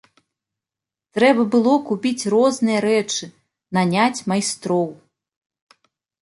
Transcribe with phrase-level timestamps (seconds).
[1.17, 3.29] Трэба было купіць розныя рэчы,
[3.79, 4.85] наняць майстроў.